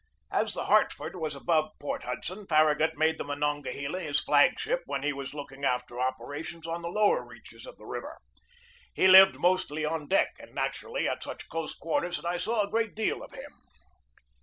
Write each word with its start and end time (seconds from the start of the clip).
As 0.31 0.55
the 0.55 0.63
Hartford 0.63 1.15
was 1.15 1.35
above 1.35 1.73
Port 1.79 2.01
Hudson, 2.01 2.47
Farragut 2.47 2.97
made 2.97 3.19
the 3.19 3.23
Monongahela 3.23 3.99
his 3.99 4.19
flag 4.19 4.59
ship 4.59 4.81
when 4.87 5.03
he 5.03 5.13
was 5.13 5.35
looking 5.35 5.63
after 5.63 5.99
operations 5.99 6.65
on 6.65 6.81
the 6.81 6.89
lower 6.89 7.23
reaches 7.23 7.67
of 7.67 7.77
the 7.77 7.85
river. 7.85 8.17
He 8.95 9.07
lived 9.07 9.37
mostly 9.37 9.85
on 9.85 10.07
deck 10.07 10.29
and 10.39 10.55
natu 10.57 10.85
rally 10.85 11.07
at 11.07 11.21
such 11.21 11.47
close 11.49 11.75
quarters 11.75 12.15
that 12.15 12.25
I 12.25 12.37
saw 12.39 12.63
a 12.63 12.67
great 12.71 12.95
deal 12.95 13.21
of 13.21 13.33
him. 13.33 13.51